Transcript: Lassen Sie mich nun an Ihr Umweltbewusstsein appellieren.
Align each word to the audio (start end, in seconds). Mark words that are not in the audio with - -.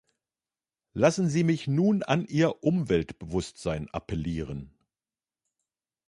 Lassen 0.93 1.29
Sie 1.29 1.43
mich 1.43 1.67
nun 1.67 2.01
an 2.01 2.25
Ihr 2.25 2.63
Umweltbewusstsein 2.63 3.87
appellieren. 3.91 4.73